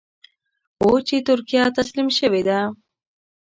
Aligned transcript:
اوس 0.83 1.01
چې 1.07 1.15
ترکیه 1.27 1.63
تسلیم 1.77 2.07
شوې 2.17 2.41
ده. 2.47 2.59